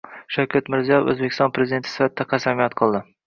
Shavkat 0.35 0.71
Mirziyoyev 0.75 1.11
O‘zbekiston 1.13 1.53
Prezidenti 1.59 1.93
sifatida 1.97 2.27
qasamyod 2.35 2.79
qildi 2.81 3.05